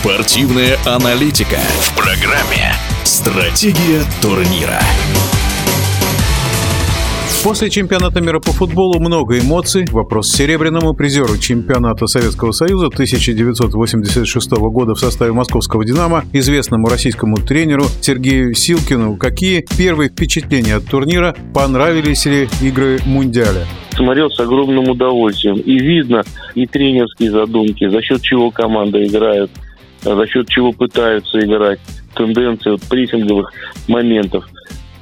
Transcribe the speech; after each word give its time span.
Спортивная 0.00 0.76
аналитика 0.86 1.56
в 1.56 1.96
программе 1.96 2.72
«Стратегия 3.02 4.02
турнира». 4.22 4.78
После 7.42 7.68
чемпионата 7.68 8.20
мира 8.20 8.38
по 8.38 8.52
футболу 8.52 9.00
много 9.00 9.40
эмоций. 9.40 9.86
Вопрос 9.90 10.30
серебряному 10.30 10.94
призеру 10.94 11.36
чемпионата 11.36 12.06
Советского 12.06 12.52
Союза 12.52 12.86
1986 12.86 14.50
года 14.52 14.94
в 14.94 15.00
составе 15.00 15.32
московского 15.32 15.84
«Динамо», 15.84 16.24
известному 16.32 16.88
российскому 16.88 17.36
тренеру 17.38 17.86
Сергею 18.00 18.54
Силкину. 18.54 19.16
Какие 19.16 19.64
первые 19.76 20.10
впечатления 20.10 20.76
от 20.76 20.84
турнира? 20.86 21.34
Понравились 21.52 22.24
ли 22.24 22.48
игры 22.62 23.00
Мундиаля? 23.04 23.66
смотрел 23.96 24.30
с 24.30 24.38
огромным 24.38 24.88
удовольствием. 24.88 25.56
И 25.56 25.76
видно 25.76 26.22
и 26.54 26.66
тренерские 26.66 27.32
задумки, 27.32 27.88
за 27.88 28.00
счет 28.00 28.22
чего 28.22 28.52
команда 28.52 29.04
играет, 29.04 29.50
за 30.14 30.26
счет 30.26 30.48
чего 30.48 30.72
пытаются 30.72 31.38
играть, 31.40 31.80
тенденции 32.14 32.70
вот, 32.70 32.82
прессинговых 32.82 33.52
моментов. 33.86 34.48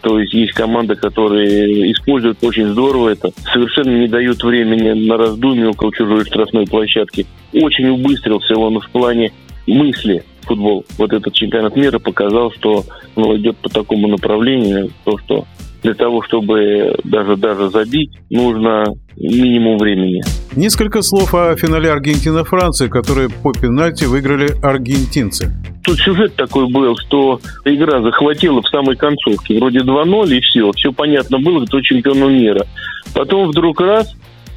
То 0.00 0.18
есть 0.18 0.32
есть 0.32 0.52
команды, 0.52 0.94
которые 0.94 1.92
используют 1.92 2.42
очень 2.42 2.68
здорово 2.68 3.10
это, 3.10 3.30
совершенно 3.52 3.98
не 3.98 4.08
дают 4.08 4.42
времени 4.42 5.06
на 5.06 5.18
раздумье 5.18 5.68
около 5.68 5.92
чужой 5.92 6.24
штрафной 6.24 6.66
площадки. 6.66 7.26
Очень 7.52 7.88
убыстрился 7.88 8.56
он 8.56 8.80
в 8.80 8.88
плане 8.90 9.32
мысли 9.66 10.24
футбол. 10.42 10.86
Вот 10.96 11.12
этот 11.12 11.34
чемпионат 11.34 11.76
мира 11.76 11.98
показал, 11.98 12.50
что 12.52 12.84
он 13.14 13.36
идет 13.36 13.56
по 13.58 13.68
такому 13.68 14.08
направлению, 14.08 14.90
то, 15.04 15.18
что 15.18 15.46
для 15.82 15.94
того, 15.94 16.22
чтобы 16.22 16.94
даже 17.04 17.36
даже 17.36 17.70
забить, 17.70 18.10
нужно 18.30 18.84
минимум 19.16 19.78
времени. 19.78 20.22
Несколько 20.56 21.02
слов 21.02 21.34
о 21.34 21.54
финале 21.56 21.90
Аргентина-Франции, 21.90 22.88
которые 22.88 23.28
по 23.28 23.52
пенальти 23.52 24.04
выиграли 24.04 24.52
аргентинцы. 24.62 25.52
Тут 25.84 25.98
сюжет 25.98 26.34
такой 26.36 26.70
был, 26.70 26.96
что 26.96 27.40
игра 27.64 28.02
захватила 28.02 28.60
в 28.62 28.68
самой 28.68 28.96
концовке. 28.96 29.58
Вроде 29.58 29.80
2-0 29.80 30.36
и 30.36 30.40
все. 30.40 30.70
Все 30.72 30.92
понятно 30.92 31.38
было, 31.38 31.64
кто 31.64 31.80
чемпион 31.80 32.32
мира. 32.32 32.66
Потом 33.14 33.48
вдруг 33.48 33.80
раз, 33.80 34.14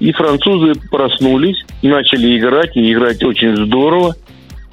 и 0.00 0.12
французы 0.12 0.72
проснулись, 0.90 1.64
начали 1.82 2.38
играть, 2.38 2.76
и 2.76 2.92
играть 2.92 3.22
очень 3.22 3.56
здорово. 3.56 4.14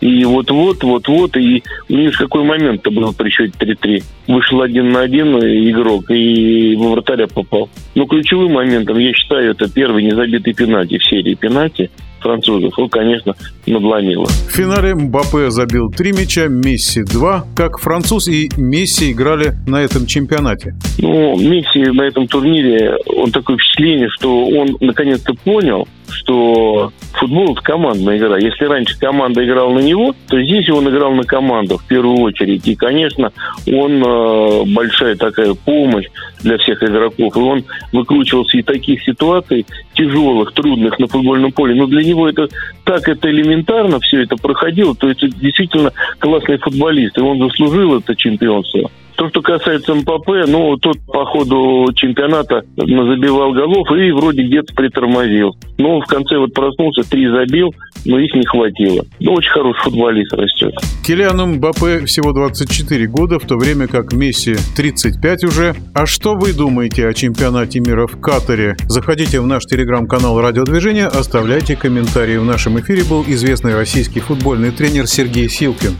И 0.02 0.25
вот-вот, 0.25 0.83
вот-вот, 0.83 1.38
и 1.38 1.63
у 1.89 1.94
них 1.94 2.17
какой 2.17 2.44
момент-то 2.44 2.91
был 2.91 3.13
при 3.13 3.30
счете 3.30 3.53
3-3. 3.57 4.03
Вышел 4.27 4.61
один 4.61 4.89
на 4.89 5.02
один 5.02 5.38
игрок 5.38 6.09
и 6.09 6.75
в 6.75 6.91
вратаря 6.91 7.27
попал. 7.27 7.69
Но 7.95 8.05
ключевым 8.05 8.53
моментом, 8.53 8.97
я 8.97 9.13
считаю, 9.13 9.52
это 9.52 9.71
первый 9.71 10.03
незабитый 10.03 10.53
пенальти 10.53 10.97
в 10.97 11.03
серии 11.03 11.35
пенальти 11.35 11.89
французов, 12.21 12.77
он, 12.77 12.89
конечно, 12.89 13.35
надломило. 13.66 14.25
В 14.25 14.52
финале 14.52 14.95
Мбаппе 14.95 15.49
забил 15.49 15.89
три 15.89 16.11
мяча, 16.11 16.47
Месси 16.47 17.03
два. 17.03 17.45
Как 17.55 17.80
француз 17.80 18.27
и 18.27 18.49
Месси 18.58 19.11
играли 19.11 19.53
на 19.67 19.81
этом 19.81 20.05
чемпионате? 20.05 20.75
Ну, 20.99 21.38
Месси 21.38 21.91
на 21.91 22.03
этом 22.03 22.27
турнире, 22.27 22.95
он 23.08 23.31
такое 23.31 23.58
впечатление, 23.58 24.08
что 24.09 24.45
он 24.47 24.77
наконец-то 24.80 25.33
понял, 25.33 25.88
что 26.12 26.92
футбол– 27.14 27.52
это 27.54 27.62
командная 27.62 28.17
игра. 28.17 28.38
Если 28.38 28.66
раньше 28.66 28.98
команда 29.00 29.44
играла 29.44 29.73
на 29.73 29.80
него, 29.80 30.14
то 30.28 30.42
здесь 30.42 30.70
он 30.70 30.90
играл 30.90 31.14
на 31.14 31.23
команду 31.23 31.78
в 31.78 31.88
первую 31.88 32.20
очередь. 32.20 32.67
И, 32.67 32.76
конечно, 32.76 33.31
он 33.67 34.04
э, 34.04 34.64
большая 34.73 35.16
такая 35.16 35.54
помощь 35.54 36.08
для 36.42 36.58
всех 36.58 36.84
игроков. 36.84 37.36
И 37.36 37.39
он 37.39 37.64
выкручивался 37.92 38.58
из 38.58 38.66
таких 38.66 39.04
ситуаций 39.04 39.66
тяжелых, 39.94 40.54
трудных 40.54 41.00
на 41.00 41.08
футбольном 41.08 41.52
поле. 41.52 41.76
Но 41.76 41.88
для 41.88 42.04
него 42.04 42.28
это 42.28 42.48
так 42.84 43.08
это 43.08 43.30
элементарно 43.30 44.00
все 44.00 44.23
это 44.23 44.36
проходило. 44.36 44.95
То 44.95 45.09
есть 45.09 45.23
это 45.23 45.36
действительно 45.36 45.92
классный 46.20 46.58
футболист. 46.58 47.17
И 47.17 47.22
он 47.22 47.39
заслужил 47.39 47.98
это 47.98 48.16
чемпионство. 48.16 48.89
То, 49.22 49.30
что 49.30 49.44
касается 49.44 49.94
МПП, 49.94 50.47
ну, 50.47 50.77
тот 50.77 50.97
по 51.05 51.26
ходу 51.26 51.93
чемпионата 51.93 52.64
забивал 52.76 53.54
голов 53.54 53.87
и 53.92 54.09
вроде 54.09 54.42
где-то 54.42 54.73
притормозил. 54.73 55.55
Но 55.77 55.99
в 55.99 56.08
конце 56.08 56.39
вот 56.39 56.55
проснулся, 56.55 57.08
три 57.08 57.30
забил, 57.30 57.70
но 58.04 58.17
их 58.17 58.33
не 58.33 58.43
хватило. 58.48 59.05
Ну, 59.20 59.33
очень 59.33 59.52
хороший 59.52 59.83
футболист 59.83 60.33
растет. 60.33 60.73
Килиану 61.05 61.45
Мбаппе 61.45 62.04
всего 62.08 62.33
24 62.33 63.05
года, 63.05 63.37
в 63.37 63.45
то 63.45 63.58
время 63.58 63.87
как 63.87 64.11
Месси 64.11 64.55
35 64.76 65.43
уже. 65.43 65.76
А 65.93 66.08
что 66.08 66.33
вы 66.33 66.53
думаете 66.53 67.08
о 67.08 67.14
чемпионате 67.14 67.80
мира 67.80 68.08
в 68.08 68.20
Катаре? 68.20 68.76
Заходите 68.88 69.39
в 69.39 69.45
наш 69.45 69.65
телеграм-канал 69.65 70.42
«Радиодвижение», 70.42 71.05
оставляйте 71.05 71.76
комментарии. 71.76 72.38
В 72.38 72.45
нашем 72.45 72.80
эфире 72.80 73.03
был 73.03 73.23
известный 73.27 73.76
российский 73.76 74.20
футбольный 74.20 74.71
тренер 74.71 75.05
Сергей 75.05 75.48
Силкин. 75.48 75.92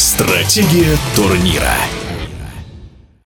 Стратегия 0.00 0.96
турнира. 1.14 1.74